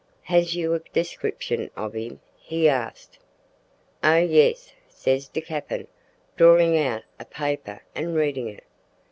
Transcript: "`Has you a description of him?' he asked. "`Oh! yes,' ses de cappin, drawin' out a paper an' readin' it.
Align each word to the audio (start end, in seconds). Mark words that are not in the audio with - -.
"`Has 0.29 0.55
you 0.55 0.73
a 0.73 0.79
description 0.79 1.69
of 1.75 1.93
him?' 1.93 2.21
he 2.39 2.67
asked. 2.67 3.19
"`Oh! 4.03 4.27
yes,' 4.27 4.73
ses 4.89 5.27
de 5.27 5.41
cappin, 5.41 5.87
drawin' 6.35 6.75
out 6.75 7.03
a 7.19 7.25
paper 7.25 7.81
an' 7.93 8.15
readin' 8.15 8.47
it. 8.47 8.63